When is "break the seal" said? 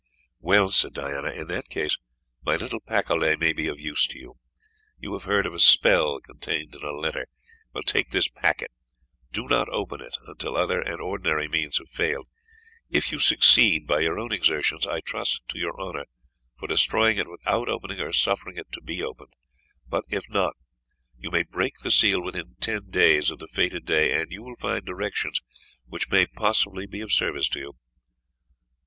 21.43-22.23